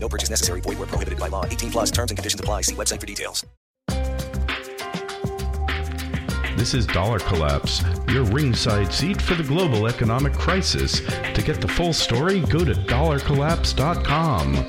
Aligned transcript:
No 0.00 0.08
purchase 0.08 0.30
necessary. 0.30 0.62
Void 0.62 0.78
where 0.78 0.86
prohibited 0.86 1.18
by 1.18 1.28
law. 1.28 1.44
18 1.44 1.70
plus 1.70 1.90
terms 1.90 2.10
and 2.10 2.18
conditions 2.18 2.40
apply. 2.40 2.62
See 2.62 2.74
website 2.74 3.00
for 3.00 3.06
details. 3.06 3.44
This 6.58 6.74
is 6.74 6.86
Dollar 6.86 7.20
Collapse, 7.20 7.84
your 8.08 8.24
ringside 8.24 8.92
seat 8.92 9.22
for 9.22 9.36
the 9.36 9.44
global 9.44 9.86
economic 9.86 10.32
crisis. 10.32 11.00
To 11.34 11.40
get 11.40 11.60
the 11.60 11.68
full 11.68 11.92
story, 11.92 12.40
go 12.40 12.64
to 12.64 12.72
dollarcollapse.com. 12.72 14.66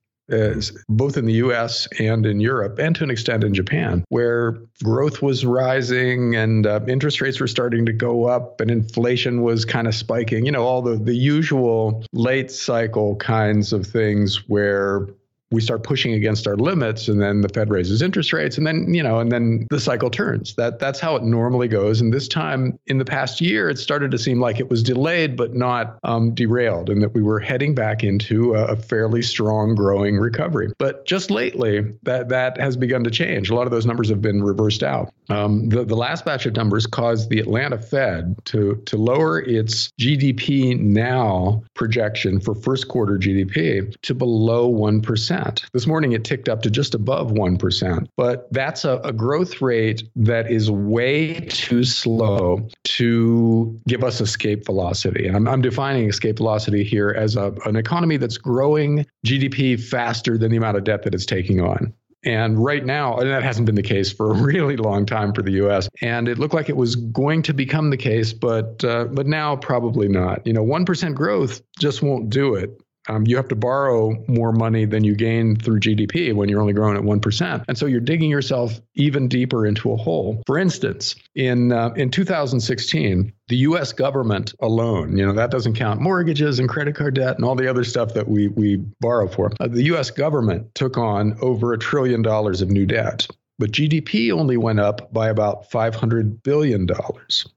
both 0.89 1.17
in 1.17 1.25
the 1.25 1.33
US 1.33 1.87
and 1.99 2.25
in 2.25 2.39
Europe, 2.39 2.79
and 2.79 2.95
to 2.95 3.03
an 3.03 3.09
extent 3.09 3.43
in 3.43 3.53
Japan, 3.53 4.03
where 4.09 4.57
growth 4.83 5.21
was 5.21 5.45
rising 5.45 6.35
and 6.35 6.65
uh, 6.65 6.79
interest 6.87 7.21
rates 7.21 7.39
were 7.39 7.47
starting 7.47 7.85
to 7.85 7.93
go 7.93 8.25
up 8.25 8.61
and 8.61 8.71
inflation 8.71 9.41
was 9.41 9.65
kind 9.65 9.87
of 9.87 9.95
spiking. 9.95 10.45
You 10.45 10.51
know, 10.51 10.63
all 10.63 10.81
the, 10.81 10.95
the 10.95 11.15
usual 11.15 12.03
late 12.13 12.51
cycle 12.51 13.15
kinds 13.17 13.73
of 13.73 13.85
things 13.85 14.47
where 14.47 15.07
we 15.51 15.61
start 15.61 15.83
pushing 15.83 16.13
against 16.13 16.47
our 16.47 16.55
limits 16.55 17.07
and 17.07 17.21
then 17.21 17.41
the 17.41 17.49
fed 17.49 17.69
raises 17.69 18.01
interest 18.01 18.33
rates 18.33 18.57
and 18.57 18.65
then 18.65 18.91
you 18.93 19.03
know 19.03 19.19
and 19.19 19.31
then 19.31 19.67
the 19.69 19.79
cycle 19.79 20.09
turns. 20.09 20.55
That 20.55 20.79
that's 20.79 20.99
how 20.99 21.15
it 21.15 21.23
normally 21.23 21.67
goes. 21.67 22.01
And 22.01 22.13
this 22.13 22.27
time 22.27 22.79
in 22.87 22.97
the 22.97 23.05
past 23.05 23.41
year 23.41 23.69
it 23.69 23.77
started 23.77 24.11
to 24.11 24.17
seem 24.17 24.39
like 24.39 24.59
it 24.59 24.69
was 24.69 24.81
delayed 24.81 25.37
but 25.37 25.53
not 25.53 25.99
um, 26.03 26.33
derailed 26.33 26.89
and 26.89 27.01
that 27.03 27.13
we 27.13 27.21
were 27.21 27.39
heading 27.39 27.75
back 27.75 28.03
into 28.03 28.55
a, 28.55 28.65
a, 28.65 28.75
fairly 28.75 29.21
strong 29.21 29.73
growing 29.73 30.17
recovery. 30.17 30.71
But 30.77 31.05
just 31.05 31.31
lately 31.31 31.93
that 32.03 32.29
that 32.29 32.59
has 32.59 32.75
begun 32.75 33.03
to 33.03 33.11
change. 33.11 33.49
A 33.49 33.55
lot 33.55 33.65
of 33.67 33.71
those 33.71 33.85
numbers 33.85 34.09
have 34.09 34.21
been 34.21 34.43
reversed 34.43 34.83
out. 34.83 35.13
Um, 35.29 35.69
the, 35.69 35.83
the 35.83 35.95
last 35.95 36.25
batch 36.25 36.45
of 36.45 36.55
numbers 36.55 36.85
caused 36.85 37.29
the 37.29 37.39
atlanta 37.39 37.77
fed 37.77 38.35
to 38.45 38.81
to 38.85 38.97
lower 38.97 39.41
its 39.41 39.89
gdp 39.99 40.79
now 40.79 41.63
projection 41.73 42.39
for 42.39 42.53
first 42.53 42.87
quarter 42.87 43.17
gdp 43.17 43.95
to 44.01 44.13
below 44.13 44.71
1% 44.71 45.34
this 45.73 45.87
morning 45.87 46.13
it 46.13 46.23
ticked 46.23 46.49
up 46.49 46.61
to 46.63 46.69
just 46.69 46.93
above 46.95 47.31
1%. 47.31 48.07
But 48.17 48.51
that's 48.51 48.85
a, 48.85 48.97
a 49.03 49.13
growth 49.13 49.61
rate 49.61 50.03
that 50.15 50.51
is 50.51 50.69
way 50.71 51.39
too 51.41 51.83
slow 51.83 52.67
to 52.83 53.79
give 53.87 54.03
us 54.03 54.21
escape 54.21 54.65
velocity. 54.65 55.27
And 55.27 55.35
I'm, 55.35 55.47
I'm 55.47 55.61
defining 55.61 56.09
escape 56.09 56.37
velocity 56.37 56.83
here 56.83 57.09
as 57.09 57.35
a, 57.35 57.53
an 57.65 57.75
economy 57.75 58.17
that's 58.17 58.37
growing 58.37 59.05
GDP 59.25 59.81
faster 59.81 60.37
than 60.37 60.51
the 60.51 60.57
amount 60.57 60.77
of 60.77 60.83
debt 60.83 61.03
that 61.03 61.13
it's 61.13 61.25
taking 61.25 61.61
on. 61.61 61.93
And 62.25 62.57
right 62.63 62.83
now, 62.83 63.17
and 63.17 63.29
that 63.29 63.43
hasn't 63.43 63.67
been 63.67 63.75
the 63.75 63.83
case 63.83 64.11
for 64.11 64.31
a 64.31 64.33
really 64.33 64.77
long 64.77 65.05
time 65.05 65.31
for 65.31 65.43
the 65.43 65.51
U.S. 65.51 65.87
And 66.01 66.27
it 66.27 66.39
looked 66.39 66.55
like 66.55 66.69
it 66.69 66.75
was 66.75 66.95
going 66.95 67.43
to 67.43 67.53
become 67.53 67.91
the 67.91 67.97
case, 67.97 68.33
but 68.33 68.83
uh, 68.83 69.05
but 69.05 69.27
now 69.27 69.55
probably 69.55 70.07
not. 70.07 70.45
You 70.45 70.53
know, 70.53 70.63
one 70.63 70.85
percent 70.85 71.15
growth 71.15 71.61
just 71.79 72.01
won't 72.01 72.31
do 72.31 72.55
it 72.55 72.81
um, 73.07 73.25
you 73.27 73.35
have 73.35 73.47
to 73.49 73.55
borrow 73.55 74.15
more 74.27 74.51
money 74.51 74.85
than 74.85 75.03
you 75.03 75.15
gain 75.15 75.55
through 75.55 75.79
GDP 75.79 76.33
when 76.33 76.49
you're 76.49 76.61
only 76.61 76.73
growing 76.73 76.97
at 76.97 77.03
1%. 77.03 77.65
And 77.67 77.77
so 77.77 77.85
you're 77.85 77.99
digging 77.99 78.29
yourself 78.29 78.79
even 78.95 79.27
deeper 79.27 79.65
into 79.65 79.91
a 79.91 79.97
hole. 79.97 80.41
For 80.45 80.57
instance, 80.57 81.15
in, 81.35 81.71
uh, 81.71 81.89
in 81.95 82.09
2016, 82.09 83.33
the 83.47 83.55
US 83.57 83.93
government 83.93 84.53
alone, 84.61 85.17
you 85.17 85.25
know, 85.25 85.33
that 85.33 85.51
doesn't 85.51 85.75
count 85.75 86.01
mortgages 86.01 86.59
and 86.59 86.67
credit 86.67 86.95
card 86.95 87.15
debt 87.15 87.35
and 87.35 87.45
all 87.45 87.55
the 87.55 87.69
other 87.69 87.83
stuff 87.83 88.13
that 88.13 88.27
we, 88.27 88.47
we 88.49 88.77
borrow 88.99 89.27
for. 89.27 89.51
Uh, 89.59 89.67
the 89.67 89.83
US 89.83 90.09
government 90.09 90.73
took 90.73 90.97
on 90.97 91.37
over 91.41 91.73
a 91.73 91.77
trillion 91.77 92.21
dollars 92.21 92.61
of 92.61 92.69
new 92.69 92.85
debt 92.85 93.27
but 93.57 93.71
GDP 93.71 94.31
only 94.31 94.57
went 94.57 94.79
up 94.79 95.11
by 95.13 95.29
about 95.29 95.69
$500 95.69 96.43
billion, 96.43 96.87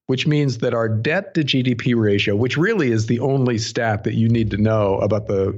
which 0.05 0.25
means 0.25 0.59
that 0.59 0.73
our 0.73 0.87
debt 0.87 1.33
to 1.33 1.41
GDP 1.41 1.95
ratio, 1.95 2.35
which 2.35 2.57
really 2.57 2.91
is 2.91 3.07
the 3.07 3.19
only 3.19 3.57
stat 3.57 4.03
that 4.05 4.13
you 4.13 4.29
need 4.29 4.51
to 4.51 4.57
know 4.57 4.97
about 4.99 5.27
the, 5.27 5.51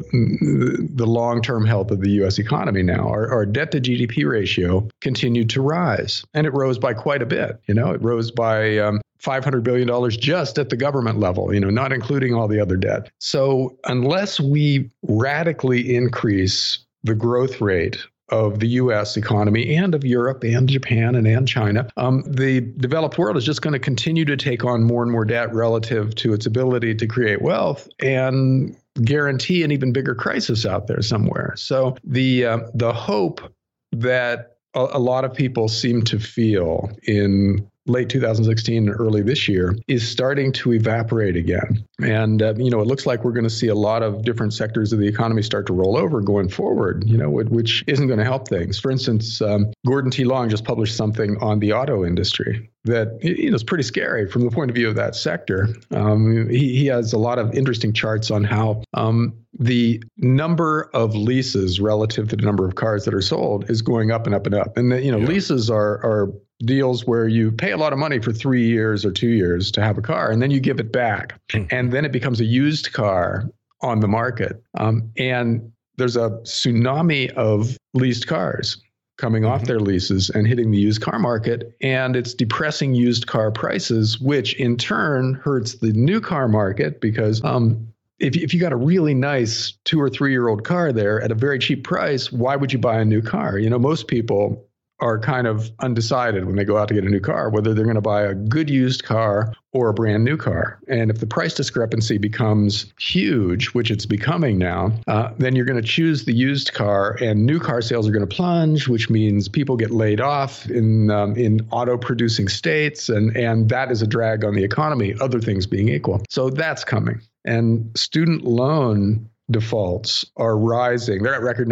the 0.94 1.06
long 1.06 1.42
term 1.42 1.66
health 1.66 1.92
of 1.92 2.02
the 2.02 2.12
US 2.24 2.40
economy 2.40 2.82
now, 2.82 3.08
our, 3.08 3.32
our 3.32 3.46
debt 3.46 3.72
to 3.72 3.82
GDP 3.82 4.28
ratio 4.30 4.88
continued 5.00 5.50
to 5.52 5.62
rise. 5.62 6.24
And 6.34 6.48
it 6.48 6.54
rose 6.54 6.80
by 6.80 6.94
quite 6.94 7.22
a 7.22 7.28
bit. 7.28 7.62
You 7.68 7.76
know, 7.76 7.92
it 7.92 8.02
rose 8.02 8.32
by 8.32 8.78
um, 8.80 9.02
$500 9.22 9.64
billion 9.64 10.10
just 10.10 10.58
at 10.58 10.70
the 10.70 10.78
government 10.78 11.20
level, 11.20 11.54
you 11.54 11.60
know, 11.60 11.70
not 11.70 11.94
including 11.94 12.34
all 12.34 12.48
the 12.48 12.60
other 12.60 12.76
debt. 12.76 13.12
So 13.20 13.78
unless 13.86 14.40
we 14.40 14.90
radically 15.04 15.96
increase 15.96 16.80
the 17.04 17.16
growth 17.16 17.62
rate 17.62 17.98
of 18.32 18.60
the 18.60 18.68
US 18.68 19.18
economy 19.18 19.76
and 19.76 19.94
of 19.94 20.04
Europe 20.04 20.44
and 20.44 20.68
Japan 20.68 21.16
and, 21.16 21.28
and 21.28 21.48
China, 21.48 21.88
um, 21.98 22.24
the 22.26 22.62
developed 22.62 23.18
world 23.18 23.38
is 23.38 23.46
just 23.46 23.62
going 23.62 23.74
to 23.74 23.80
continue 23.80 24.26
to 24.26 24.38
take 24.38 24.64
on 24.64 24.84
more 24.84 25.04
and 25.04 25.12
more 25.12 25.26
debt 25.26 25.54
relative 25.54 26.16
to 26.16 26.34
its 26.34 26.46
ability 26.46 26.96
to 26.96 27.08
create 27.08 27.42
wealth 27.42 27.88
and 28.00 28.76
guarantee 29.04 29.64
an 29.64 29.72
even 29.72 29.94
bigger 29.94 30.16
crisis 30.16 30.66
out 30.66 30.88
there 30.88 31.02
somewhere. 31.02 31.54
So 31.56 31.96
the 32.04 32.46
uh, 32.46 32.60
the 32.74 32.94
hope 32.94 33.54
that 33.94 34.58
a, 34.74 34.88
a 34.94 35.00
lot 35.00 35.26
of 35.26 35.34
people 35.34 35.68
seem 35.68 36.04
to 36.04 36.20
feel 36.20 36.90
in 37.04 37.70
late 37.88 38.10
2016 38.10 38.90
and 38.90 39.00
early 39.00 39.22
this 39.22 39.48
year 39.48 39.76
is 39.88 40.08
starting 40.08 40.52
to 40.54 40.74
evaporate 40.74 41.36
again. 41.36 41.84
And, 42.02 42.42
uh, 42.42 42.54
you 42.58 42.70
know, 42.70 42.80
it 42.82 42.88
looks 42.88 43.06
like 43.06 43.24
we're 43.24 43.32
going 43.32 43.44
to 43.44 43.50
see 43.50 43.68
a 43.68 43.76
lot 43.76 44.04
of 44.04 44.24
different 44.24 44.54
sectors 44.54 44.94
of 44.94 45.00
the 45.00 45.08
economy 45.08 45.42
start 45.42 45.66
to 45.68 45.74
roll 45.74 45.98
over 45.98 46.22
going 46.22 46.50
forward, 46.50 47.04
you 47.08 47.18
know, 47.18 47.30
which 47.30 47.84
isn't 47.88 48.08
going 48.08 48.20
to 48.20 48.26
help 48.26 48.48
things. 48.48 48.80
For 48.80 48.92
instance, 48.92 49.42
um, 49.42 49.72
Gordon 49.86 50.12
T. 50.12 50.24
Long 50.24 50.50
just 50.50 50.66
published 50.66 50.96
something 50.96 51.38
on 51.38 51.60
the 51.60 51.74
auto 51.74 52.06
industry 52.06 52.70
that 52.84 53.24
you 53.24 53.50
know 53.50 53.56
is 53.56 53.64
pretty 53.64 53.84
scary 53.84 54.28
from 54.28 54.44
the 54.44 54.50
point 54.50 54.72
of 54.72 54.76
view 54.76 54.88
of 54.88 54.96
that 54.96 55.16
sector. 55.16 55.70
Um, 55.92 56.50
he, 56.50 56.76
he 56.76 56.86
has 56.88 57.14
a 57.14 57.18
lot 57.18 57.38
of 57.38 57.54
interesting 57.54 57.94
charts 57.94 58.32
on 58.32 58.44
how 58.44 58.84
um, 58.94 59.34
the 59.60 60.02
number 60.18 60.90
of 60.94 61.16
leases 61.16 61.80
relative 61.80 62.30
to 62.30 62.36
the 62.36 62.44
number 62.44 62.66
of 62.66 62.76
cars 62.76 63.06
that 63.06 63.14
are 63.14 63.22
sold 63.22 63.70
is 63.70 63.82
going 63.82 64.12
up 64.12 64.26
and 64.26 64.34
up 64.34 64.46
and 64.46 64.56
up. 64.56 64.78
And 64.78 64.92
the, 64.92 65.02
you 65.02 65.12
know, 65.12 65.20
yeah. 65.20 65.28
leases 65.28 65.70
are 65.70 66.04
are 66.04 66.34
deals 66.66 67.06
where 67.06 67.28
you 67.28 67.52
pay 67.52 67.72
a 67.72 67.78
lot 67.78 67.94
of 67.94 68.00
money 68.00 68.20
for 68.20 68.32
three 68.32 68.68
years 68.68 69.06
or 69.06 69.12
two 69.12 69.30
years 69.30 69.72
to 69.72 69.82
have 69.82 69.98
a 69.98 70.02
car, 70.02 70.32
and 70.32 70.42
then 70.42 70.52
you 70.52 70.60
give 70.60 70.80
it 70.80 70.92
back, 70.92 71.40
hmm. 71.52 71.64
and 71.72 71.92
then 71.92 72.06
it 72.06 72.12
becomes 72.12 72.40
a 72.40 72.46
used 72.46 72.94
car 72.94 73.50
on 73.82 74.00
the 74.00 74.08
market. 74.08 74.62
Um, 74.78 75.12
and 75.18 75.72
there's 75.98 76.16
a 76.16 76.30
tsunami 76.44 77.32
of 77.34 77.78
leased 77.94 78.28
cars 78.28 78.82
coming 79.18 79.46
off 79.46 79.62
mm-hmm. 79.62 79.68
their 79.68 79.80
leases 79.80 80.30
and 80.32 80.48
hitting 80.48 80.72
the 80.72 80.80
used 80.80 81.02
car 81.02 81.20
market. 81.20 81.76
And 81.82 82.16
it's 82.16 82.34
depressing 82.34 82.96
used 82.96 83.28
car 83.28 83.52
prices, 83.52 84.20
which 84.20 84.56
in 84.56 84.78
turn 84.78 85.36
hurts 85.36 85.76
the 85.76 85.92
new 85.94 86.20
car 86.20 86.48
market 86.48 87.00
because 87.00 87.44
um, 87.44 87.88
if, 88.20 88.36
if 88.36 88.54
you 88.54 88.60
got 88.60 88.74
a 88.74 88.78
really 88.78 89.14
nice 89.14 89.74
two 89.86 90.02
or 90.02 90.10
three 90.10 90.32
year 90.32 90.48
old 90.48 90.64
car 90.64 90.92
there 90.92 91.22
at 91.22 91.32
a 91.32 91.36
very 91.36 91.60
cheap 91.60 91.84
price, 91.84 92.32
why 92.32 92.56
would 92.56 92.74
you 92.74 92.80
buy 92.80 93.00
a 93.00 93.06
new 93.06 93.22
car? 93.22 93.60
You 93.60 93.70
know, 93.70 93.80
most 93.80 94.08
people 94.08 94.68
are 95.02 95.20
kind 95.20 95.48
of 95.48 95.72
undecided 95.80 96.46
when 96.46 96.56
they 96.56 96.64
go 96.64 96.78
out 96.78 96.88
to 96.88 96.94
get 96.94 97.04
a 97.04 97.10
new 97.10 97.20
car 97.20 97.50
whether 97.50 97.74
they're 97.74 97.86
going 97.86 97.96
to 97.96 98.02
buy 98.02 98.22
a 98.22 98.34
good 98.34 98.70
used 98.70 99.04
car 99.04 99.54
or 99.74 99.90
a 99.90 99.94
brand 99.94 100.26
new 100.26 100.36
car. 100.36 100.80
And 100.88 101.10
if 101.10 101.20
the 101.20 101.28
price 101.28 101.54
discrepancy 101.54 102.18
becomes 102.18 102.92
huge, 103.00 103.68
which 103.68 103.90
it's 103.90 104.06
becoming 104.06 104.58
now, 104.58 104.92
uh, 105.08 105.32
then 105.38 105.56
you're 105.56 105.66
going 105.66 105.82
to 105.82 105.88
choose 105.88 106.26
the 106.26 106.34
used 106.34 106.74
car, 106.74 107.18
and 107.22 107.46
new 107.46 107.60
car 107.60 107.82
sales 107.82 108.08
are 108.08 108.12
going 108.12 108.28
to 108.28 108.36
plunge, 108.36 108.88
which 108.88 109.10
means 109.10 109.48
people 109.48 109.78
get 109.78 109.92
laid 109.92 110.20
off 110.20 110.70
in 110.70 111.10
um, 111.10 111.36
in 111.36 111.66
auto 111.72 111.98
producing 111.98 112.48
states, 112.48 113.08
and 113.10 113.36
and 113.38 113.70
that 113.70 113.92
is 113.92 114.02
a 114.02 114.08
drag 114.08 114.44
on 114.44 114.56
the 114.56 114.64
economy. 114.64 115.16
Other 115.22 115.40
things 115.40 115.66
being 115.66 115.90
equal, 115.90 116.22
so 116.30 116.50
that's 116.50 116.84
coming. 116.84 117.22
And 117.46 117.90
student 117.98 118.44
loan 118.44 119.30
defaults 119.52 120.26
are 120.38 120.58
rising. 120.58 121.24
They're 121.24 121.36
at 121.36 121.42
record 121.42 121.72